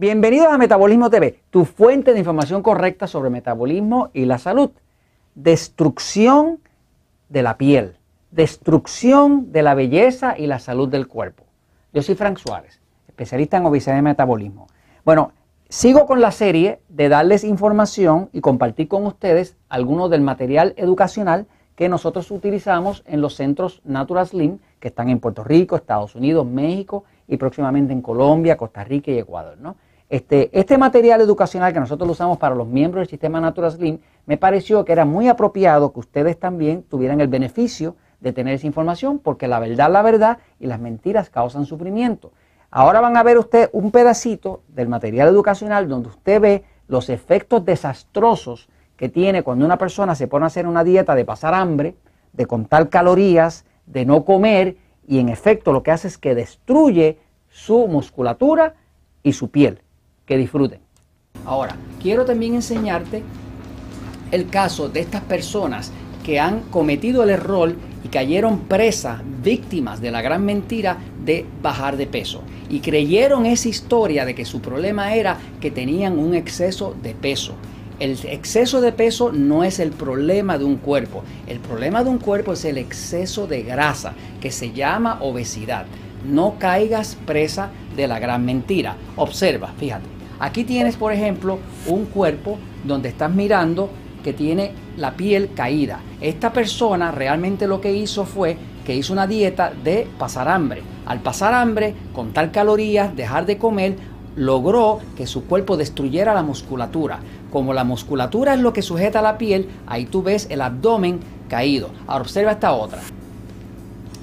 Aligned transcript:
Bienvenidos 0.00 0.46
a 0.46 0.58
Metabolismo 0.58 1.10
TV, 1.10 1.40
tu 1.50 1.64
fuente 1.64 2.12
de 2.12 2.20
información 2.20 2.62
correcta 2.62 3.08
sobre 3.08 3.30
metabolismo 3.30 4.10
y 4.14 4.26
la 4.26 4.38
salud. 4.38 4.70
Destrucción 5.34 6.60
de 7.28 7.42
la 7.42 7.58
piel, 7.58 7.96
destrucción 8.30 9.50
de 9.50 9.62
la 9.64 9.74
belleza 9.74 10.38
y 10.38 10.46
la 10.46 10.60
salud 10.60 10.88
del 10.88 11.08
cuerpo. 11.08 11.42
Yo 11.92 12.02
soy 12.02 12.14
Frank 12.14 12.38
Suárez, 12.38 12.80
especialista 13.08 13.56
en 13.56 13.66
obesidad 13.66 13.98
y 13.98 14.02
metabolismo. 14.02 14.68
Bueno, 15.04 15.32
sigo 15.68 16.06
con 16.06 16.20
la 16.20 16.30
serie 16.30 16.78
de 16.88 17.08
darles 17.08 17.42
información 17.42 18.30
y 18.32 18.40
compartir 18.40 18.86
con 18.86 19.04
ustedes 19.04 19.56
algunos 19.68 20.10
del 20.10 20.20
material 20.20 20.74
educacional 20.76 21.48
que 21.74 21.88
nosotros 21.88 22.30
utilizamos 22.30 23.02
en 23.04 23.20
los 23.20 23.34
centros 23.34 23.82
Natural 23.84 24.28
Slim 24.28 24.60
que 24.78 24.88
están 24.88 25.08
en 25.08 25.18
Puerto 25.18 25.42
Rico, 25.42 25.74
Estados 25.74 26.14
Unidos, 26.14 26.46
México 26.46 27.02
y 27.26 27.36
próximamente 27.36 27.92
en 27.92 28.00
Colombia, 28.00 28.56
Costa 28.56 28.84
Rica 28.84 29.10
y 29.10 29.18
Ecuador. 29.18 29.58
¿no? 29.58 29.74
Este, 30.10 30.48
este, 30.58 30.78
material 30.78 31.20
educacional 31.20 31.74
que 31.74 31.80
nosotros 31.80 32.08
usamos 32.08 32.38
para 32.38 32.54
los 32.54 32.66
miembros 32.66 33.02
del 33.02 33.10
sistema 33.10 33.42
Natural 33.42 33.72
Slim, 33.72 33.98
me 34.24 34.38
pareció 34.38 34.82
que 34.82 34.92
era 34.92 35.04
muy 35.04 35.28
apropiado 35.28 35.92
que 35.92 36.00
ustedes 36.00 36.38
también 36.38 36.82
tuvieran 36.82 37.20
el 37.20 37.28
beneficio 37.28 37.94
de 38.20 38.32
tener 38.32 38.54
esa 38.54 38.66
información, 38.66 39.18
porque 39.18 39.48
la 39.48 39.60
verdad, 39.60 39.92
la 39.92 40.00
verdad 40.00 40.38
y 40.58 40.66
las 40.66 40.80
mentiras 40.80 41.28
causan 41.28 41.66
sufrimiento. 41.66 42.32
Ahora 42.70 43.02
van 43.02 43.18
a 43.18 43.22
ver 43.22 43.36
usted 43.36 43.68
un 43.72 43.90
pedacito 43.90 44.62
del 44.68 44.88
material 44.88 45.28
educacional 45.28 45.88
donde 45.88 46.08
usted 46.08 46.40
ve 46.40 46.64
los 46.86 47.10
efectos 47.10 47.66
desastrosos 47.66 48.70
que 48.96 49.10
tiene 49.10 49.42
cuando 49.42 49.66
una 49.66 49.76
persona 49.76 50.14
se 50.14 50.26
pone 50.26 50.44
a 50.44 50.46
hacer 50.46 50.66
una 50.66 50.84
dieta 50.84 51.14
de 51.14 51.26
pasar 51.26 51.52
hambre, 51.52 51.96
de 52.32 52.46
contar 52.46 52.88
calorías, 52.88 53.66
de 53.84 54.06
no 54.06 54.24
comer, 54.24 54.78
y 55.06 55.18
en 55.18 55.28
efecto 55.28 55.70
lo 55.72 55.82
que 55.82 55.90
hace 55.90 56.08
es 56.08 56.16
que 56.16 56.34
destruye 56.34 57.18
su 57.50 57.86
musculatura 57.88 58.74
y 59.22 59.34
su 59.34 59.50
piel 59.50 59.82
que 60.28 60.36
disfruten. 60.36 60.80
Ahora, 61.44 61.76
quiero 62.00 62.24
también 62.24 62.54
enseñarte 62.54 63.22
el 64.30 64.48
caso 64.48 64.88
de 64.88 65.00
estas 65.00 65.22
personas 65.22 65.90
que 66.22 66.38
han 66.38 66.60
cometido 66.70 67.22
el 67.22 67.30
error 67.30 67.74
y 68.04 68.08
cayeron 68.08 68.60
presas, 68.60 69.22
víctimas 69.42 70.00
de 70.00 70.10
la 70.10 70.20
gran 70.20 70.44
mentira 70.44 70.98
de 71.24 71.46
bajar 71.62 71.96
de 71.96 72.06
peso. 72.06 72.42
Y 72.68 72.80
creyeron 72.80 73.46
esa 73.46 73.68
historia 73.68 74.26
de 74.26 74.34
que 74.34 74.44
su 74.44 74.60
problema 74.60 75.14
era 75.14 75.38
que 75.60 75.70
tenían 75.70 76.18
un 76.18 76.34
exceso 76.34 76.94
de 77.02 77.14
peso. 77.14 77.54
El 77.98 78.16
exceso 78.26 78.80
de 78.80 78.92
peso 78.92 79.32
no 79.32 79.64
es 79.64 79.80
el 79.80 79.90
problema 79.90 80.58
de 80.58 80.64
un 80.64 80.76
cuerpo. 80.76 81.24
El 81.46 81.58
problema 81.58 82.04
de 82.04 82.10
un 82.10 82.18
cuerpo 82.18 82.52
es 82.52 82.64
el 82.64 82.78
exceso 82.78 83.46
de 83.46 83.62
grasa, 83.62 84.12
que 84.40 84.52
se 84.52 84.72
llama 84.72 85.18
obesidad. 85.20 85.86
No 86.24 86.56
caigas 86.58 87.16
presa 87.26 87.70
de 87.96 88.06
la 88.06 88.18
gran 88.18 88.44
mentira. 88.44 88.96
Observa, 89.16 89.72
fíjate. 89.78 90.17
Aquí 90.40 90.64
tienes, 90.64 90.96
por 90.96 91.12
ejemplo, 91.12 91.58
un 91.86 92.06
cuerpo 92.06 92.58
donde 92.84 93.08
estás 93.08 93.34
mirando 93.34 93.90
que 94.22 94.32
tiene 94.32 94.72
la 94.96 95.14
piel 95.14 95.50
caída. 95.54 96.00
Esta 96.20 96.52
persona 96.52 97.10
realmente 97.10 97.66
lo 97.66 97.80
que 97.80 97.92
hizo 97.92 98.24
fue 98.24 98.56
que 98.84 98.96
hizo 98.96 99.12
una 99.12 99.26
dieta 99.26 99.72
de 99.84 100.06
pasar 100.18 100.48
hambre. 100.48 100.82
Al 101.06 101.20
pasar 101.20 101.54
hambre, 101.54 101.94
contar 102.12 102.52
calorías, 102.52 103.14
dejar 103.14 103.46
de 103.46 103.58
comer, 103.58 103.96
logró 104.36 105.00
que 105.16 105.26
su 105.26 105.44
cuerpo 105.44 105.76
destruyera 105.76 106.34
la 106.34 106.42
musculatura. 106.42 107.20
Como 107.50 107.74
la 107.74 107.84
musculatura 107.84 108.54
es 108.54 108.60
lo 108.60 108.72
que 108.72 108.82
sujeta 108.82 109.22
la 109.22 109.38
piel, 109.38 109.68
ahí 109.86 110.06
tú 110.06 110.22
ves 110.22 110.46
el 110.50 110.62
abdomen 110.62 111.20
caído. 111.48 111.90
Ahora 112.06 112.22
observa 112.22 112.52
esta 112.52 112.72
otra. 112.72 113.00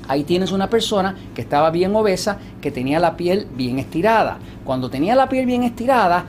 Ahí 0.08 0.24
tienes 0.24 0.52
una 0.52 0.70
persona 0.70 1.16
que 1.34 1.42
estaba 1.42 1.72
bien 1.72 1.96
obesa, 1.96 2.38
que 2.62 2.72
tenía 2.72 3.00
la 3.00 3.18
piel 3.18 3.48
bien 3.56 3.80
estirada. 3.80 4.38
Cuando 4.64 4.90
tenía 4.90 5.16
la 5.16 5.30
piel 5.30 5.46
bien 5.46 5.64
estirada, 5.64 6.26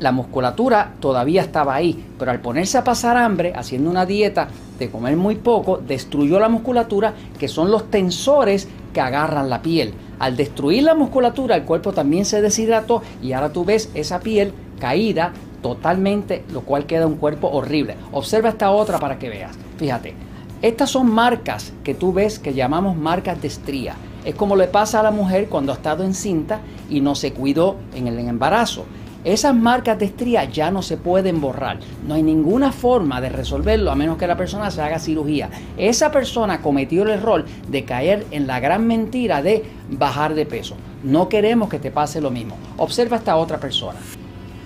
la 0.00 0.12
musculatura 0.12 0.94
todavía 1.00 1.42
estaba 1.42 1.74
ahí, 1.74 2.04
pero 2.18 2.30
al 2.30 2.40
ponerse 2.40 2.78
a 2.78 2.84
pasar 2.84 3.16
hambre, 3.16 3.52
haciendo 3.56 3.90
una 3.90 4.06
dieta 4.06 4.48
de 4.78 4.90
comer 4.90 5.16
muy 5.16 5.34
poco, 5.34 5.78
destruyó 5.78 6.38
la 6.38 6.48
musculatura, 6.48 7.14
que 7.38 7.48
son 7.48 7.70
los 7.70 7.90
tensores 7.90 8.68
que 8.92 9.00
agarran 9.00 9.50
la 9.50 9.60
piel. 9.60 9.94
Al 10.20 10.36
destruir 10.36 10.84
la 10.84 10.94
musculatura, 10.94 11.56
el 11.56 11.64
cuerpo 11.64 11.92
también 11.92 12.24
se 12.24 12.40
deshidrató 12.40 13.02
y 13.22 13.32
ahora 13.32 13.52
tú 13.52 13.64
ves 13.64 13.90
esa 13.94 14.20
piel 14.20 14.52
caída 14.78 15.32
totalmente, 15.62 16.44
lo 16.52 16.60
cual 16.60 16.86
queda 16.86 17.06
un 17.06 17.16
cuerpo 17.16 17.48
horrible. 17.48 17.96
Observa 18.12 18.50
esta 18.50 18.70
otra 18.70 18.98
para 18.98 19.18
que 19.18 19.28
veas. 19.28 19.56
Fíjate, 19.78 20.14
estas 20.60 20.90
son 20.90 21.08
marcas 21.08 21.72
que 21.84 21.94
tú 21.94 22.12
ves 22.12 22.40
que 22.40 22.52
llamamos 22.52 22.96
marcas 22.96 23.40
de 23.40 23.46
estría. 23.46 23.94
Es 24.24 24.34
como 24.34 24.56
le 24.56 24.66
pasa 24.66 24.98
a 24.98 25.04
la 25.04 25.12
mujer 25.12 25.48
cuando 25.48 25.70
ha 25.70 25.76
estado 25.76 26.02
encinta 26.02 26.60
y 26.90 27.00
no 27.00 27.14
se 27.14 27.32
cuidó 27.32 27.76
en 27.94 28.08
el 28.08 28.18
embarazo. 28.18 28.84
Esas 29.22 29.54
marcas 29.54 29.98
de 30.00 30.06
estría 30.06 30.44
ya 30.44 30.72
no 30.72 30.82
se 30.82 30.96
pueden 30.96 31.40
borrar. 31.40 31.78
No 32.06 32.14
hay 32.14 32.24
ninguna 32.24 32.72
forma 32.72 33.20
de 33.20 33.28
resolverlo 33.28 33.92
a 33.92 33.94
menos 33.94 34.18
que 34.18 34.26
la 34.26 34.36
persona 34.36 34.70
se 34.72 34.82
haga 34.82 34.98
cirugía. 34.98 35.48
Esa 35.76 36.10
persona 36.10 36.60
cometió 36.60 37.04
el 37.04 37.10
error 37.10 37.44
de 37.68 37.84
caer 37.84 38.26
en 38.32 38.48
la 38.48 38.58
gran 38.58 38.86
mentira 38.86 39.42
de 39.42 39.64
bajar 39.90 40.34
de 40.34 40.46
peso. 40.46 40.76
No 41.04 41.28
queremos 41.28 41.68
que 41.68 41.78
te 41.78 41.92
pase 41.92 42.20
lo 42.20 42.30
mismo. 42.30 42.56
Observa 42.78 43.16
a 43.16 43.18
esta 43.20 43.36
otra 43.36 43.58
persona. 43.58 43.98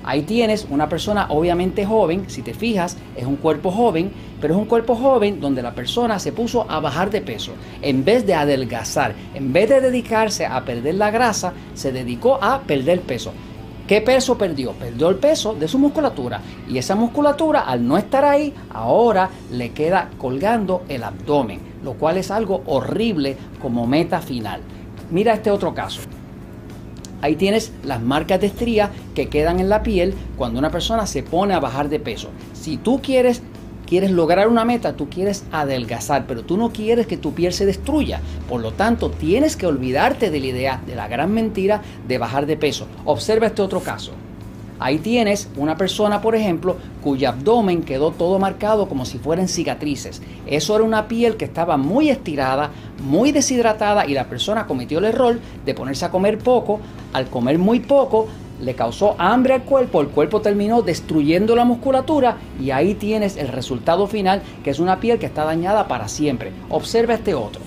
Ahí 0.04 0.22
tienes 0.22 0.66
una 0.68 0.88
persona 0.88 1.26
obviamente 1.28 1.86
joven, 1.86 2.24
si 2.28 2.42
te 2.42 2.54
fijas, 2.54 2.96
es 3.16 3.24
un 3.24 3.36
cuerpo 3.36 3.70
joven, 3.70 4.10
pero 4.40 4.54
es 4.54 4.60
un 4.60 4.66
cuerpo 4.66 4.96
joven 4.96 5.40
donde 5.40 5.62
la 5.62 5.74
persona 5.74 6.18
se 6.18 6.32
puso 6.32 6.68
a 6.68 6.80
bajar 6.80 7.10
de 7.10 7.20
peso. 7.20 7.52
En 7.80 8.04
vez 8.04 8.26
de 8.26 8.34
adelgazar, 8.34 9.14
en 9.34 9.52
vez 9.52 9.68
de 9.68 9.80
dedicarse 9.80 10.46
a 10.46 10.64
perder 10.64 10.96
la 10.96 11.10
grasa, 11.10 11.52
se 11.74 11.92
dedicó 11.92 12.42
a 12.42 12.60
perder 12.62 13.02
peso. 13.02 13.32
¿Qué 13.86 14.00
peso 14.00 14.38
perdió? 14.38 14.72
Perdió 14.72 15.08
el 15.08 15.16
peso 15.16 15.54
de 15.54 15.68
su 15.68 15.78
musculatura. 15.78 16.40
Y 16.68 16.78
esa 16.78 16.94
musculatura, 16.94 17.60
al 17.60 17.86
no 17.86 17.98
estar 17.98 18.24
ahí, 18.24 18.54
ahora 18.72 19.28
le 19.50 19.70
queda 19.70 20.10
colgando 20.18 20.82
el 20.88 21.02
abdomen, 21.02 21.60
lo 21.84 21.94
cual 21.94 22.16
es 22.16 22.30
algo 22.30 22.62
horrible 22.66 23.36
como 23.60 23.86
meta 23.86 24.20
final. 24.20 24.60
Mira 25.10 25.34
este 25.34 25.50
otro 25.50 25.74
caso. 25.74 26.00
Ahí 27.22 27.36
tienes 27.36 27.72
las 27.84 28.02
marcas 28.02 28.40
de 28.40 28.48
estría 28.48 28.90
que 29.14 29.28
quedan 29.28 29.60
en 29.60 29.68
la 29.68 29.82
piel 29.82 30.14
cuando 30.36 30.58
una 30.58 30.70
persona 30.70 31.06
se 31.06 31.22
pone 31.22 31.54
a 31.54 31.60
bajar 31.60 31.88
de 31.88 32.00
peso. 32.00 32.28
Si 32.52 32.76
tú 32.76 33.00
quieres 33.00 33.42
quieres 33.86 34.10
lograr 34.10 34.48
una 34.48 34.64
meta, 34.64 34.94
tú 34.94 35.10
quieres 35.10 35.44
adelgazar, 35.52 36.26
pero 36.26 36.42
tú 36.42 36.56
no 36.56 36.72
quieres 36.72 37.06
que 37.06 37.18
tu 37.18 37.34
piel 37.34 37.52
se 37.52 37.66
destruya. 37.66 38.22
Por 38.48 38.62
lo 38.62 38.72
tanto, 38.72 39.10
tienes 39.10 39.54
que 39.54 39.66
olvidarte 39.66 40.30
de 40.30 40.40
la 40.40 40.46
idea, 40.46 40.82
de 40.86 40.94
la 40.94 41.08
gran 41.08 41.32
mentira 41.32 41.82
de 42.08 42.16
bajar 42.16 42.46
de 42.46 42.56
peso. 42.56 42.86
Observa 43.04 43.48
este 43.48 43.60
otro 43.60 43.80
caso. 43.80 44.12
Ahí 44.84 44.98
tienes 44.98 45.48
una 45.56 45.76
persona, 45.76 46.20
por 46.20 46.34
ejemplo, 46.34 46.76
cuyo 47.04 47.28
abdomen 47.28 47.82
quedó 47.84 48.10
todo 48.10 48.40
marcado 48.40 48.88
como 48.88 49.04
si 49.04 49.16
fueran 49.16 49.46
cicatrices. 49.46 50.20
Eso 50.44 50.74
era 50.74 50.82
una 50.82 51.06
piel 51.06 51.36
que 51.36 51.44
estaba 51.44 51.76
muy 51.76 52.10
estirada, 52.10 52.72
muy 53.00 53.30
deshidratada 53.30 54.06
y 54.06 54.14
la 54.14 54.24
persona 54.24 54.66
cometió 54.66 54.98
el 54.98 55.04
error 55.04 55.38
de 55.64 55.74
ponerse 55.74 56.04
a 56.04 56.10
comer 56.10 56.38
poco. 56.38 56.80
Al 57.12 57.28
comer 57.28 57.60
muy 57.60 57.78
poco, 57.78 58.26
le 58.60 58.74
causó 58.74 59.14
hambre 59.18 59.54
al 59.54 59.62
cuerpo, 59.62 60.00
el 60.00 60.08
cuerpo 60.08 60.40
terminó 60.40 60.82
destruyendo 60.82 61.54
la 61.54 61.64
musculatura 61.64 62.38
y 62.60 62.72
ahí 62.72 62.94
tienes 62.94 63.36
el 63.36 63.46
resultado 63.46 64.08
final, 64.08 64.42
que 64.64 64.70
es 64.70 64.80
una 64.80 64.98
piel 64.98 65.20
que 65.20 65.26
está 65.26 65.44
dañada 65.44 65.86
para 65.86 66.08
siempre. 66.08 66.50
Observa 66.70 67.14
este 67.14 67.34
otro. 67.34 67.62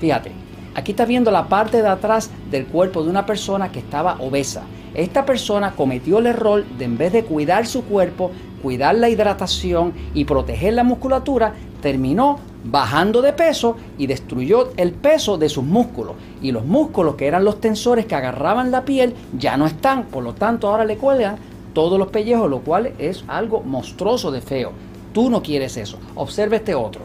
Fíjate, 0.00 0.30
aquí 0.78 0.92
estás 0.92 1.08
viendo 1.08 1.30
la 1.30 1.48
parte 1.48 1.82
de 1.82 1.88
atrás 1.88 2.30
del 2.50 2.66
cuerpo 2.66 3.02
de 3.02 3.10
una 3.10 3.26
persona 3.26 3.72
que 3.72 3.80
estaba 3.80 4.16
obesa. 4.20 4.62
Esta 4.94 5.26
persona 5.26 5.72
cometió 5.72 6.18
el 6.18 6.26
error 6.26 6.64
de 6.64 6.84
en 6.84 6.96
vez 6.96 7.12
de 7.12 7.24
cuidar 7.24 7.66
su 7.66 7.84
cuerpo, 7.84 8.30
cuidar 8.62 8.94
la 8.94 9.08
hidratación 9.08 9.92
y 10.14 10.24
proteger 10.24 10.74
la 10.74 10.84
musculatura, 10.84 11.52
terminó 11.82 12.38
bajando 12.64 13.22
de 13.22 13.32
peso 13.32 13.76
y 13.98 14.06
destruyó 14.06 14.70
el 14.76 14.92
peso 14.92 15.36
de 15.36 15.48
sus 15.48 15.64
músculos. 15.64 16.14
Y 16.40 16.52
los 16.52 16.64
músculos 16.64 17.16
que 17.16 17.26
eran 17.26 17.44
los 17.44 17.60
tensores 17.60 18.06
que 18.06 18.14
agarraban 18.14 18.70
la 18.70 18.84
piel 18.84 19.14
ya 19.36 19.56
no 19.56 19.66
están, 19.66 20.04
por 20.04 20.22
lo 20.22 20.34
tanto 20.34 20.68
ahora 20.68 20.84
le 20.84 20.96
cuelgan 20.96 21.36
todos 21.74 21.98
los 21.98 22.08
pellejos, 22.08 22.48
lo 22.48 22.60
cual 22.60 22.92
es 22.98 23.24
algo 23.26 23.62
monstruoso 23.62 24.30
de 24.30 24.40
feo. 24.40 24.72
Tú 25.12 25.28
no 25.28 25.42
quieres 25.42 25.76
eso. 25.76 25.98
Observa 26.14 26.56
este 26.56 26.74
otro. 26.74 27.02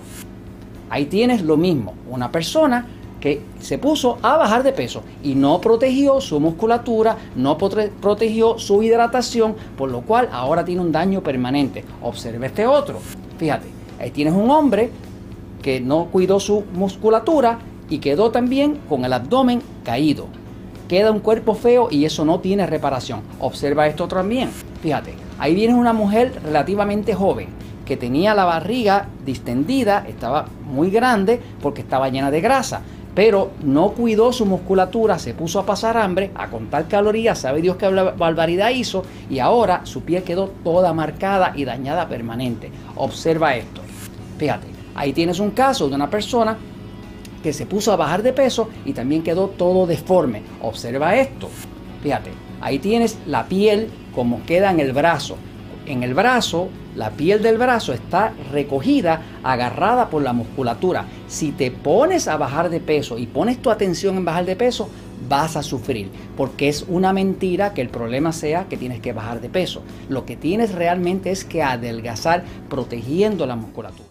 Ahí 0.89 1.05
tienes 1.05 1.41
lo 1.41 1.57
mismo, 1.57 1.95
una 2.07 2.31
persona 2.31 2.85
que 3.23 3.41
se 3.61 3.77
puso 3.77 4.17
a 4.21 4.35
bajar 4.35 4.63
de 4.63 4.73
peso 4.73 5.01
y 5.23 5.33
no 5.33 5.61
protegió 5.61 6.19
su 6.19 6.41
musculatura, 6.41 7.15
no 7.37 7.57
protegió 7.57 8.59
su 8.59 8.83
hidratación, 8.83 9.55
por 9.77 9.89
lo 9.89 10.01
cual 10.01 10.27
ahora 10.33 10.65
tiene 10.65 10.81
un 10.81 10.91
daño 10.91 11.23
permanente. 11.23 11.85
Observe 12.01 12.47
este 12.47 12.67
otro. 12.67 12.99
Fíjate, 13.37 13.67
ahí 13.97 14.11
tienes 14.11 14.33
un 14.33 14.51
hombre 14.51 14.89
que 15.61 15.79
no 15.79 16.07
cuidó 16.11 16.41
su 16.41 16.65
musculatura 16.73 17.59
y 17.89 17.99
quedó 17.99 18.29
también 18.29 18.81
con 18.89 19.05
el 19.05 19.13
abdomen 19.13 19.61
caído. 19.85 20.27
Queda 20.89 21.09
un 21.09 21.21
cuerpo 21.21 21.55
feo 21.55 21.87
y 21.89 22.03
eso 22.03 22.25
no 22.25 22.41
tiene 22.41 22.67
reparación. 22.67 23.21
Observa 23.39 23.87
esto 23.87 24.05
también. 24.05 24.49
Fíjate, 24.81 25.13
ahí 25.39 25.55
viene 25.55 25.75
una 25.75 25.93
mujer 25.93 26.33
relativamente 26.43 27.13
joven 27.13 27.47
que 27.85 27.95
tenía 27.95 28.33
la 28.33 28.43
barriga 28.43 29.07
distendida, 29.25 30.05
estaba 30.09 30.45
muy 30.65 30.89
grande 30.89 31.39
porque 31.61 31.81
estaba 31.81 32.09
llena 32.09 32.29
de 32.29 32.41
grasa 32.41 32.81
pero 33.15 33.51
no 33.61 33.91
cuidó 33.91 34.33
su 34.33 34.45
musculatura, 34.45 35.19
se 35.19 35.33
puso 35.33 35.59
a 35.59 35.65
pasar 35.65 35.97
hambre, 35.97 36.31
a 36.35 36.49
contar 36.49 36.87
calorías, 36.87 37.39
sabe 37.39 37.61
Dios 37.61 37.77
qué 37.77 37.87
barbaridad 37.87 38.71
hizo 38.71 39.03
y 39.29 39.39
ahora 39.39 39.85
su 39.85 40.01
piel 40.01 40.23
quedó 40.23 40.49
toda 40.63 40.93
marcada 40.93 41.53
y 41.55 41.65
dañada 41.65 42.07
permanente. 42.07 42.71
Observa 42.95 43.55
esto. 43.55 43.81
Fíjate, 44.37 44.67
ahí 44.95 45.13
tienes 45.13 45.39
un 45.39 45.51
caso 45.51 45.89
de 45.89 45.95
una 45.95 46.09
persona 46.09 46.57
que 47.43 47.53
se 47.53 47.65
puso 47.65 47.91
a 47.91 47.97
bajar 47.97 48.23
de 48.23 48.33
peso 48.33 48.69
y 48.85 48.93
también 48.93 49.21
quedó 49.21 49.49
todo 49.49 49.85
deforme. 49.85 50.41
Observa 50.61 51.15
esto. 51.15 51.49
Fíjate, 52.01 52.31
ahí 52.61 52.79
tienes 52.79 53.17
la 53.27 53.45
piel 53.45 53.89
como 54.15 54.43
queda 54.45 54.71
en 54.71 54.79
el 54.79 54.93
brazo. 54.93 55.35
En 55.85 56.01
el 56.01 56.13
brazo, 56.13 56.69
la 56.95 57.11
piel 57.11 57.41
del 57.41 57.57
brazo 57.57 57.93
está 57.93 58.33
recogida, 58.51 59.21
agarrada 59.43 60.09
por 60.09 60.21
la 60.21 60.33
musculatura. 60.33 61.05
Si 61.27 61.51
te 61.51 61.71
pones 61.71 62.27
a 62.27 62.37
bajar 62.37 62.69
de 62.69 62.79
peso 62.79 63.17
y 63.17 63.25
pones 63.25 63.61
tu 63.61 63.71
atención 63.71 64.17
en 64.17 64.25
bajar 64.25 64.45
de 64.45 64.55
peso, 64.55 64.89
vas 65.27 65.55
a 65.55 65.63
sufrir, 65.63 66.09
porque 66.35 66.69
es 66.69 66.85
una 66.87 67.13
mentira 67.13 67.73
que 67.73 67.81
el 67.81 67.89
problema 67.89 68.31
sea 68.31 68.67
que 68.67 68.77
tienes 68.77 68.99
que 69.01 69.13
bajar 69.13 69.41
de 69.41 69.49
peso. 69.49 69.81
Lo 70.09 70.25
que 70.25 70.35
tienes 70.35 70.73
realmente 70.73 71.31
es 71.31 71.45
que 71.45 71.63
adelgazar 71.63 72.43
protegiendo 72.69 73.45
la 73.45 73.55
musculatura. 73.55 74.09